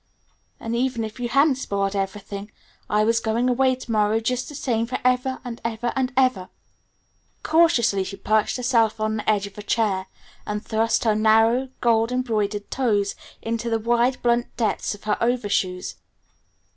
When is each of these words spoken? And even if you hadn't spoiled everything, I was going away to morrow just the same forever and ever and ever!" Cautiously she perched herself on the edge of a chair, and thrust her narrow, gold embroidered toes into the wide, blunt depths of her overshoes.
And 0.59 0.75
even 0.75 1.03
if 1.03 1.19
you 1.19 1.29
hadn't 1.29 1.57
spoiled 1.57 1.95
everything, 1.95 2.49
I 2.89 3.03
was 3.03 3.19
going 3.19 3.47
away 3.47 3.75
to 3.75 3.91
morrow 3.91 4.19
just 4.19 4.49
the 4.49 4.55
same 4.55 4.87
forever 4.87 5.39
and 5.43 5.61
ever 5.63 5.93
and 5.95 6.11
ever!" 6.17 6.49
Cautiously 7.43 8.03
she 8.03 8.17
perched 8.17 8.57
herself 8.57 8.99
on 8.99 9.17
the 9.17 9.29
edge 9.29 9.45
of 9.45 9.59
a 9.59 9.61
chair, 9.61 10.07
and 10.43 10.65
thrust 10.65 11.03
her 11.03 11.13
narrow, 11.13 11.69
gold 11.81 12.11
embroidered 12.11 12.71
toes 12.71 13.13
into 13.43 13.69
the 13.69 13.77
wide, 13.77 14.19
blunt 14.23 14.47
depths 14.57 14.95
of 14.95 15.03
her 15.03 15.17
overshoes. 15.21 15.97